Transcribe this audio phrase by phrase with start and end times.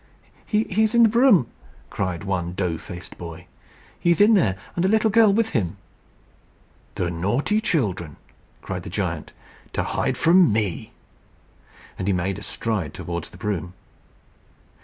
[0.47, 1.45] "He's in the broom,"
[1.91, 3.45] cried one dough faced boy.
[3.99, 5.77] "He's in there, and a little girl with him."
[6.95, 8.15] "The naughty children,"
[8.63, 9.31] cried the giant,
[9.73, 10.91] "to hide from me!"
[11.99, 13.75] And he made a stride towards the broom.